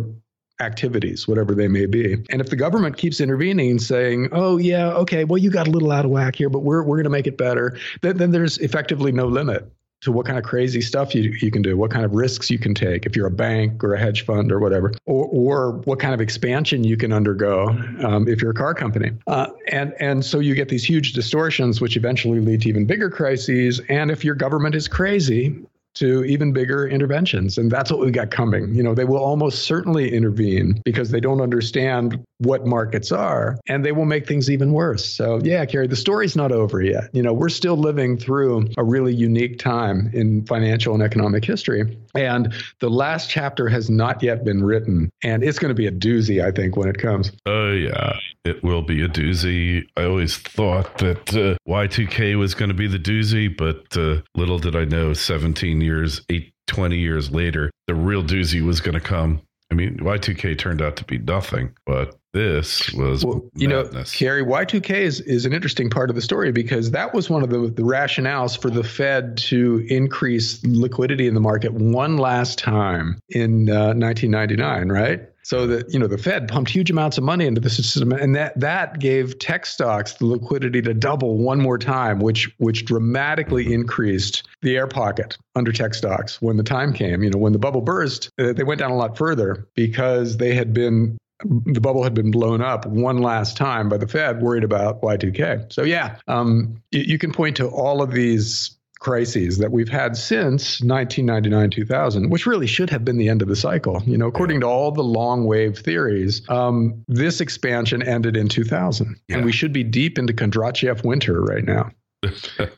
activities, 0.60 1.26
whatever 1.26 1.54
they 1.54 1.68
may 1.68 1.86
be. 1.86 2.14
And 2.30 2.40
if 2.40 2.50
the 2.50 2.56
government 2.56 2.96
keeps 2.96 3.20
intervening 3.20 3.78
saying, 3.78 4.28
oh, 4.32 4.58
yeah, 4.58 4.90
okay, 4.92 5.24
well, 5.24 5.38
you 5.38 5.50
got 5.50 5.66
a 5.66 5.70
little 5.70 5.90
out 5.90 6.04
of 6.04 6.10
whack 6.10 6.36
here, 6.36 6.50
but 6.50 6.60
we're, 6.60 6.82
we're 6.82 6.96
going 6.96 7.04
to 7.04 7.10
make 7.10 7.26
it 7.26 7.38
better, 7.38 7.78
then, 8.02 8.18
then 8.18 8.30
there's 8.30 8.58
effectively 8.58 9.10
no 9.10 9.26
limit 9.26 9.70
to 10.02 10.12
what 10.12 10.26
kind 10.26 10.36
of 10.36 10.44
crazy 10.44 10.80
stuff 10.80 11.14
you, 11.14 11.30
you 11.40 11.50
can 11.50 11.62
do, 11.62 11.76
what 11.76 11.90
kind 11.90 12.04
of 12.04 12.12
risks 12.12 12.50
you 12.50 12.58
can 12.58 12.74
take 12.74 13.06
if 13.06 13.16
you're 13.16 13.26
a 13.26 13.30
bank 13.30 13.82
or 13.82 13.94
a 13.94 13.98
hedge 13.98 14.24
fund 14.24 14.52
or 14.52 14.58
whatever, 14.58 14.92
or, 15.06 15.26
or 15.26 15.72
what 15.84 16.00
kind 16.00 16.12
of 16.12 16.20
expansion 16.20 16.84
you 16.84 16.96
can 16.96 17.12
undergo 17.12 17.68
um, 18.04 18.26
if 18.28 18.42
you're 18.42 18.50
a 18.50 18.54
car 18.54 18.74
company. 18.74 19.12
Uh, 19.28 19.46
and, 19.68 19.94
and 20.00 20.24
so 20.24 20.40
you 20.40 20.54
get 20.54 20.68
these 20.68 20.84
huge 20.84 21.12
distortions, 21.12 21.80
which 21.80 21.96
eventually 21.96 22.40
lead 22.40 22.62
to 22.62 22.68
even 22.68 22.84
bigger 22.84 23.08
crises. 23.08 23.80
And 23.88 24.10
if 24.10 24.24
your 24.24 24.34
government 24.34 24.74
is 24.74 24.88
crazy, 24.88 25.56
to 25.94 26.24
even 26.24 26.52
bigger 26.52 26.88
interventions. 26.88 27.58
And 27.58 27.70
that's 27.70 27.90
what 27.90 28.00
we 28.00 28.10
got 28.10 28.30
coming. 28.30 28.74
You 28.74 28.82
know, 28.82 28.94
they 28.94 29.04
will 29.04 29.22
almost 29.22 29.64
certainly 29.64 30.12
intervene 30.12 30.80
because 30.84 31.10
they 31.10 31.20
don't 31.20 31.40
understand 31.40 32.22
what 32.44 32.66
markets 32.66 33.12
are 33.12 33.58
and 33.68 33.84
they 33.84 33.92
will 33.92 34.04
make 34.04 34.26
things 34.26 34.50
even 34.50 34.72
worse. 34.72 35.04
So, 35.04 35.40
yeah, 35.42 35.64
Kerry, 35.64 35.86
the 35.86 35.96
story's 35.96 36.36
not 36.36 36.52
over 36.52 36.82
yet. 36.82 37.10
You 37.12 37.22
know, 37.22 37.32
we're 37.32 37.48
still 37.48 37.76
living 37.76 38.16
through 38.16 38.68
a 38.76 38.84
really 38.84 39.14
unique 39.14 39.58
time 39.58 40.10
in 40.12 40.44
financial 40.46 40.94
and 40.94 41.02
economic 41.02 41.44
history. 41.44 41.98
And 42.14 42.52
the 42.80 42.90
last 42.90 43.30
chapter 43.30 43.68
has 43.68 43.88
not 43.88 44.22
yet 44.22 44.44
been 44.44 44.62
written. 44.62 45.10
And 45.22 45.42
it's 45.42 45.58
going 45.58 45.70
to 45.70 45.74
be 45.74 45.86
a 45.86 45.92
doozy, 45.92 46.44
I 46.44 46.50
think, 46.50 46.76
when 46.76 46.88
it 46.88 46.98
comes. 46.98 47.32
Oh, 47.46 47.72
yeah. 47.72 48.16
It 48.44 48.62
will 48.62 48.82
be 48.82 49.02
a 49.02 49.08
doozy. 49.08 49.84
I 49.96 50.04
always 50.04 50.36
thought 50.36 50.98
that 50.98 51.34
uh, 51.34 51.56
Y2K 51.70 52.36
was 52.38 52.54
going 52.54 52.70
to 52.70 52.74
be 52.74 52.88
the 52.88 52.98
doozy, 52.98 53.54
but 53.54 53.96
uh, 53.96 54.22
little 54.34 54.58
did 54.58 54.74
I 54.74 54.84
know 54.84 55.12
17 55.12 55.80
years, 55.80 56.22
eight, 56.28 56.52
20 56.66 56.96
years 56.96 57.30
later, 57.30 57.70
the 57.86 57.94
real 57.94 58.22
doozy 58.22 58.64
was 58.64 58.80
going 58.80 58.94
to 58.94 59.00
come. 59.00 59.42
I 59.72 59.74
mean, 59.74 59.96
Y2K 59.96 60.58
turned 60.58 60.82
out 60.82 60.96
to 60.96 61.04
be 61.04 61.16
nothing, 61.16 61.74
but 61.86 62.18
this 62.34 62.92
was 62.92 63.24
well, 63.24 63.42
you 63.54 63.70
madness. 63.70 64.12
know, 64.12 64.18
Kerry, 64.18 64.44
Y2K 64.44 64.90
is, 64.90 65.20
is 65.22 65.46
an 65.46 65.54
interesting 65.54 65.88
part 65.88 66.10
of 66.10 66.16
the 66.16 66.20
story 66.20 66.52
because 66.52 66.90
that 66.90 67.14
was 67.14 67.30
one 67.30 67.42
of 67.42 67.48
the, 67.48 67.58
the 67.58 67.82
rationales 67.82 68.60
for 68.60 68.68
the 68.68 68.84
Fed 68.84 69.38
to 69.38 69.86
increase 69.88 70.62
liquidity 70.66 71.26
in 71.26 71.32
the 71.32 71.40
market 71.40 71.72
one 71.72 72.18
last 72.18 72.58
time 72.58 73.18
in 73.30 73.70
uh, 73.70 73.94
1999, 73.94 74.90
right? 74.90 75.26
So 75.44 75.66
that 75.66 75.92
you 75.92 75.98
know 75.98 76.06
the 76.06 76.18
Fed 76.18 76.48
pumped 76.48 76.70
huge 76.70 76.90
amounts 76.90 77.18
of 77.18 77.24
money 77.24 77.46
into 77.46 77.60
the 77.60 77.70
system, 77.70 78.12
and 78.12 78.34
that 78.36 78.58
that 78.58 79.00
gave 79.00 79.38
tech 79.38 79.66
stocks 79.66 80.14
the 80.14 80.26
liquidity 80.26 80.80
to 80.82 80.94
double 80.94 81.36
one 81.36 81.60
more 81.60 81.78
time, 81.78 82.20
which 82.20 82.50
which 82.58 82.84
dramatically 82.84 83.72
increased 83.72 84.46
the 84.62 84.76
air 84.76 84.86
pocket 84.86 85.36
under 85.56 85.72
tech 85.72 85.94
stocks 85.94 86.40
when 86.40 86.56
the 86.56 86.62
time 86.62 86.92
came. 86.92 87.22
You 87.22 87.30
know, 87.30 87.38
when 87.38 87.52
the 87.52 87.58
bubble 87.58 87.80
burst, 87.80 88.30
uh, 88.38 88.52
they 88.52 88.62
went 88.62 88.78
down 88.78 88.92
a 88.92 88.96
lot 88.96 89.18
further 89.18 89.66
because 89.74 90.36
they 90.36 90.54
had 90.54 90.72
been 90.72 91.18
the 91.44 91.80
bubble 91.80 92.04
had 92.04 92.14
been 92.14 92.30
blown 92.30 92.60
up 92.60 92.86
one 92.86 93.18
last 93.18 93.56
time 93.56 93.88
by 93.88 93.96
the 93.96 94.06
Fed, 94.06 94.42
worried 94.42 94.64
about 94.64 95.02
Y2K. 95.02 95.72
So 95.72 95.82
yeah, 95.82 96.18
um, 96.28 96.80
you, 96.90 97.00
you 97.00 97.18
can 97.18 97.32
point 97.32 97.56
to 97.56 97.66
all 97.68 98.02
of 98.02 98.12
these 98.12 98.76
crises 99.02 99.58
that 99.58 99.72
we've 99.72 99.88
had 99.88 100.16
since 100.16 100.80
1999 100.80 101.70
2000 101.70 102.30
which 102.30 102.46
really 102.46 102.68
should 102.68 102.88
have 102.88 103.04
been 103.04 103.16
the 103.16 103.28
end 103.28 103.42
of 103.42 103.48
the 103.48 103.56
cycle 103.56 104.00
you 104.06 104.16
know 104.16 104.28
according 104.28 104.60
to 104.60 104.66
all 104.66 104.92
the 104.92 105.02
long 105.02 105.44
wave 105.44 105.76
theories 105.76 106.48
um, 106.48 107.02
this 107.08 107.40
expansion 107.40 108.00
ended 108.00 108.36
in 108.36 108.48
2000 108.48 109.16
yeah. 109.26 109.36
and 109.36 109.44
we 109.44 109.50
should 109.50 109.72
be 109.72 109.82
deep 109.82 110.20
into 110.20 110.32
kondratiev 110.32 111.04
winter 111.04 111.42
right 111.42 111.64
now 111.64 111.90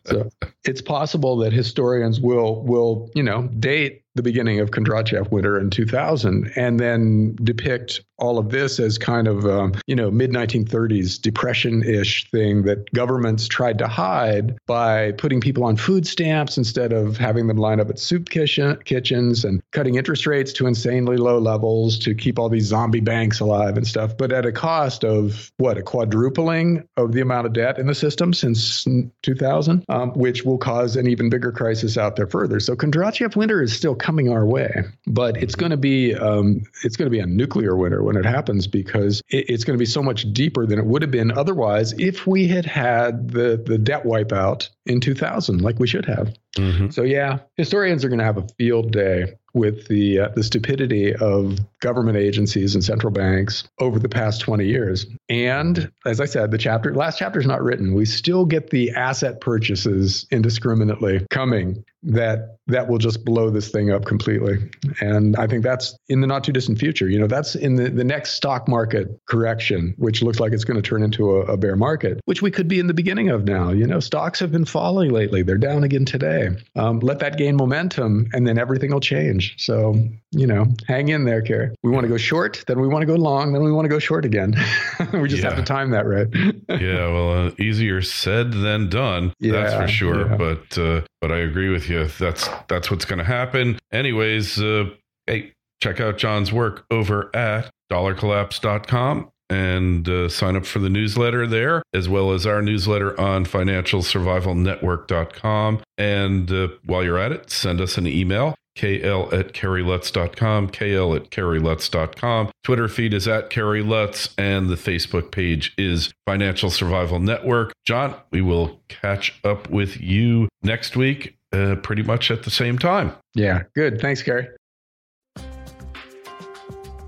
so 0.06 0.30
it's 0.64 0.80
possible 0.80 1.36
that 1.36 1.52
historians 1.52 2.18
will 2.18 2.64
will 2.64 3.10
you 3.14 3.22
know 3.22 3.42
date 3.58 4.02
the 4.14 4.22
beginning 4.22 4.60
of 4.60 4.70
Kondratiev 4.70 5.30
winter 5.30 5.58
in 5.58 5.70
2000 5.70 6.52
and 6.56 6.78
then 6.78 7.36
depict 7.42 8.00
all 8.18 8.38
of 8.38 8.50
this 8.50 8.78
as 8.78 8.98
kind 8.98 9.28
of 9.28 9.44
um, 9.44 9.74
you 9.86 9.96
know 9.96 10.10
mid 10.10 10.30
1930s 10.30 11.20
depression-ish 11.20 12.30
thing 12.30 12.62
that 12.62 12.90
governments 12.92 13.48
tried 13.48 13.78
to 13.78 13.88
hide 13.88 14.56
by 14.66 15.12
putting 15.12 15.40
people 15.40 15.64
on 15.64 15.76
food 15.76 16.06
stamps 16.06 16.56
instead 16.56 16.92
of 16.92 17.16
having 17.16 17.46
them 17.46 17.56
line 17.56 17.80
up 17.80 17.90
at 17.90 17.98
soup 17.98 18.30
kitchen, 18.30 18.76
kitchens 18.84 19.44
and 19.44 19.62
cutting 19.72 19.96
interest 19.96 20.26
rates 20.26 20.52
to 20.52 20.66
insanely 20.66 21.16
low 21.16 21.38
levels 21.38 21.98
to 21.98 22.14
keep 22.14 22.38
all 22.38 22.48
these 22.48 22.66
zombie 22.66 23.00
banks 23.00 23.40
alive 23.40 23.76
and 23.76 23.86
stuff. 23.86 24.16
But 24.16 24.32
at 24.32 24.46
a 24.46 24.52
cost 24.52 25.04
of 25.04 25.50
what 25.56 25.78
a 25.78 25.82
quadrupling 25.82 26.86
of 26.96 27.12
the 27.12 27.20
amount 27.20 27.46
of 27.46 27.52
debt 27.52 27.78
in 27.78 27.86
the 27.86 27.94
system 27.94 28.32
since 28.32 28.84
2000 29.22 29.84
um, 29.88 30.10
which 30.12 30.44
will 30.44 30.58
cause 30.58 30.96
an 30.96 31.08
even 31.08 31.30
bigger 31.30 31.52
crisis 31.52 31.96
out 31.96 32.16
there 32.16 32.26
further. 32.26 32.60
So 32.60 32.76
Kondratiev 32.76 33.36
winter 33.36 33.62
is 33.62 33.74
still 33.74 33.94
coming 33.94 34.30
our 34.30 34.46
way, 34.46 34.84
but 35.06 35.36
it's 35.36 35.54
going 35.54 35.70
to 35.70 35.76
be 35.76 36.14
um, 36.14 36.62
it's 36.82 36.96
going 36.96 37.06
to 37.06 37.10
be 37.10 37.20
a 37.20 37.26
nuclear 37.26 37.76
winter 37.76 38.02
when 38.04 38.16
it 38.16 38.24
happens 38.24 38.66
because 38.66 39.20
it, 39.28 39.46
it's 39.48 39.64
going 39.64 39.76
to 39.76 39.82
be 39.82 39.86
so 39.86 40.02
much 40.02 40.32
deeper 40.32 40.66
than 40.66 40.78
it 40.78 40.86
would 40.86 41.02
have 41.02 41.10
been 41.10 41.30
otherwise 41.32 41.92
if 41.98 42.26
we 42.26 42.46
had 42.48 42.66
had 42.66 43.30
the 43.30 43.62
the 43.64 43.78
debt 43.78 44.04
wipeout 44.04 44.68
in 44.86 45.00
2000 45.00 45.62
like 45.62 45.78
we 45.78 45.86
should 45.86 46.04
have. 46.04 46.34
Mm-hmm. 46.56 46.90
So 46.90 47.02
yeah, 47.02 47.38
historians 47.56 48.04
are 48.04 48.08
going 48.08 48.18
to 48.18 48.24
have 48.24 48.38
a 48.38 48.46
field 48.58 48.92
day 48.92 49.34
with 49.54 49.86
the 49.86 50.20
uh, 50.20 50.28
the 50.34 50.42
stupidity 50.42 51.14
of 51.14 51.58
government 51.80 52.16
agencies 52.16 52.74
and 52.74 52.84
central 52.84 53.12
banks 53.12 53.64
over 53.80 53.98
the 53.98 54.08
past 54.08 54.40
20 54.42 54.66
years. 54.66 55.06
And 55.28 55.90
as 56.04 56.20
I 56.20 56.26
said, 56.26 56.50
the 56.50 56.58
chapter 56.58 56.94
last 56.94 57.18
chapter 57.18 57.38
is 57.38 57.46
not 57.46 57.62
written. 57.62 57.94
We 57.94 58.04
still 58.04 58.44
get 58.44 58.70
the 58.70 58.90
asset 58.90 59.40
purchases 59.40 60.26
indiscriminately 60.30 61.26
coming 61.30 61.84
that 62.04 62.58
that 62.66 62.88
will 62.88 62.98
just 62.98 63.24
blow 63.24 63.50
this 63.50 63.70
thing 63.70 63.90
up 63.90 64.06
completely. 64.06 64.70
And 65.00 65.36
I 65.36 65.46
think 65.46 65.62
that's 65.62 65.96
in 66.08 66.20
the 66.22 66.26
not 66.26 66.44
too 66.44 66.52
distant 66.52 66.78
future. 66.78 67.08
You 67.08 67.18
know, 67.18 67.26
that's 67.26 67.54
in 67.54 67.76
the, 67.76 67.90
the 67.90 68.04
next 68.04 68.32
stock 68.32 68.68
market 68.68 69.08
correction, 69.28 69.94
which 69.98 70.22
looks 70.22 70.40
like 70.40 70.52
it's 70.52 70.64
going 70.64 70.80
to 70.80 70.82
turn 70.82 71.02
into 71.02 71.36
a, 71.36 71.40
a 71.42 71.56
bear 71.58 71.76
market, 71.76 72.20
which 72.24 72.40
we 72.40 72.50
could 72.50 72.66
be 72.66 72.78
in 72.78 72.86
the 72.86 72.94
beginning 72.94 73.28
of 73.28 73.44
now. 73.44 73.70
You 73.70 73.86
know, 73.86 74.00
stocks 74.00 74.40
have 74.40 74.50
been 74.50 74.64
falling 74.64 75.10
lately. 75.10 75.42
They're 75.42 75.58
down 75.58 75.84
again 75.84 76.06
today. 76.06 76.50
Um, 76.74 77.00
let 77.00 77.18
that 77.18 77.36
gain 77.36 77.56
momentum 77.56 78.28
and 78.32 78.46
then 78.46 78.58
everything 78.58 78.92
will 78.92 79.00
change. 79.00 79.54
So, 79.58 79.94
you 80.30 80.46
know, 80.46 80.66
hang 80.88 81.08
in 81.08 81.24
there, 81.24 81.42
Kerry. 81.42 81.74
We 81.82 81.90
want 81.90 82.04
to 82.04 82.08
go 82.08 82.16
short, 82.16 82.64
then 82.66 82.80
we 82.80 82.88
want 82.88 83.02
to 83.02 83.06
go 83.06 83.16
long, 83.16 83.52
then 83.52 83.62
we 83.62 83.72
want 83.72 83.84
to 83.84 83.90
go 83.90 83.98
short 83.98 84.24
again. 84.24 84.54
we 85.12 85.28
just 85.28 85.42
yeah. 85.42 85.50
have 85.50 85.58
to 85.58 85.64
time 85.64 85.90
that 85.90 86.06
right. 86.06 86.28
yeah, 86.80 87.08
well, 87.08 87.46
uh, 87.46 87.50
easier 87.58 88.00
said 88.00 88.52
than 88.52 88.88
done. 88.88 89.34
Yeah, 89.38 89.52
that's 89.52 89.74
for 89.74 89.88
sure. 89.88 90.30
Yeah. 90.30 90.36
But 90.36 90.78
uh, 90.78 91.02
but 91.20 91.32
I 91.32 91.38
agree 91.38 91.70
with 91.70 91.88
you. 91.88 91.93
That's 92.02 92.48
that's 92.68 92.90
what's 92.90 93.04
going 93.04 93.18
to 93.18 93.24
happen. 93.24 93.78
Anyways, 93.92 94.60
uh, 94.60 94.90
hey, 95.26 95.52
check 95.82 96.00
out 96.00 96.18
John's 96.18 96.52
work 96.52 96.84
over 96.90 97.34
at 97.34 97.70
dollarcollapse.com 97.90 99.30
and 99.50 100.08
uh, 100.08 100.28
sign 100.28 100.56
up 100.56 100.66
for 100.66 100.78
the 100.78 100.88
newsletter 100.88 101.46
there, 101.46 101.82
as 101.92 102.08
well 102.08 102.32
as 102.32 102.46
our 102.46 102.62
newsletter 102.62 103.20
on 103.20 103.44
financialsurvivalnetwork.com. 103.44 105.82
And 105.98 106.50
uh, 106.50 106.68
while 106.84 107.04
you're 107.04 107.18
at 107.18 107.32
it, 107.32 107.50
send 107.50 107.78
us 107.80 107.98
an 107.98 108.06
email. 108.06 108.54
KL 108.76 109.32
at 109.32 109.52
KerryLutz.com, 109.52 110.70
KL 110.70 111.16
at 111.16 111.30
KerryLutz.com. 111.30 112.50
Twitter 112.64 112.88
feed 112.88 113.14
is 113.14 113.28
at 113.28 113.48
Kerry 113.48 113.82
Lutz, 113.82 114.34
and 114.36 114.68
the 114.68 114.74
Facebook 114.74 115.30
page 115.30 115.72
is 115.78 116.12
Financial 116.26 116.70
Survival 116.70 117.20
Network. 117.20 117.72
John, 117.84 118.16
we 118.32 118.40
will 118.40 118.80
catch 118.88 119.38
up 119.44 119.70
with 119.70 120.00
you 120.00 120.48
next 120.62 120.96
week, 120.96 121.36
uh, 121.54 121.76
pretty 121.76 122.02
much 122.02 122.30
at 122.30 122.42
the 122.42 122.50
same 122.50 122.78
time. 122.78 123.12
Yeah, 123.34 123.62
good. 123.74 124.00
Thanks, 124.00 124.22
Gary. 124.22 124.48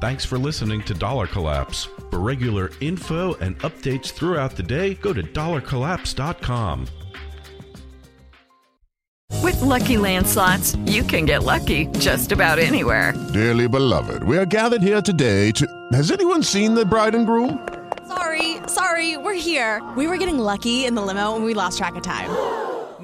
Thanks 0.01 0.25
for 0.25 0.39
listening 0.39 0.83
to 0.83 0.95
Dollar 0.95 1.27
Collapse. 1.27 1.89
For 2.11 2.21
regular 2.21 2.71
info 2.81 3.35
and 3.41 3.59
updates 3.61 4.11
throughout 4.13 4.53
the 4.53 4.63
day, 4.63 4.95
go 4.95 5.13
to 5.13 5.23
dollarcollapse.com. 5.23 6.87
With 9.43 9.61
lucky 9.61 9.97
landslots, 9.97 10.77
you 10.91 11.03
can 11.03 11.25
get 11.25 11.43
lucky 11.43 11.87
just 11.99 12.31
about 12.33 12.59
anywhere. 12.59 13.13
Dearly 13.33 13.69
beloved, 13.69 14.23
we 14.23 14.39
are 14.39 14.47
gathered 14.47 14.83
here 14.83 15.03
today 15.03 15.51
to. 15.53 15.67
Has 15.93 16.11
anyone 16.11 16.43
seen 16.43 16.75
the 16.75 16.85
bride 16.85 17.15
and 17.15 17.27
groom? 17.27 17.67
Sorry, 18.07 18.59
sorry, 18.69 19.17
we're 19.17 19.35
here. 19.35 19.83
We 19.97 20.07
were 20.07 20.17
getting 20.17 20.39
lucky 20.39 20.85
in 20.85 20.95
the 20.95 21.03
limo 21.03 21.35
and 21.35 21.45
we 21.45 21.55
lost 21.55 21.79
track 21.79 21.97
of 21.97 22.03
time. 22.03 22.66